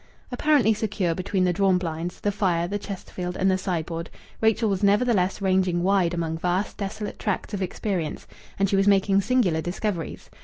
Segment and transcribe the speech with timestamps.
[0.31, 4.09] Apparently secure between the drawn blinds, the fire, the Chesterfield, and the sideboard,
[4.41, 8.25] Rachel was nevertheless ranging wide among vast, desolate tracts of experience,
[8.57, 10.31] and she was making singular discoveries.